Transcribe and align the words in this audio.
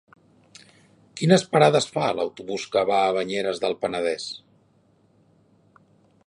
Quines 1.19 1.43
parades 1.51 1.87
fa 1.97 2.07
l'autobús 2.19 2.65
que 2.77 2.83
va 2.91 2.97
a 3.09 3.13
Banyeres 3.19 3.61
del 3.67 3.77
Penedès? 3.85 4.27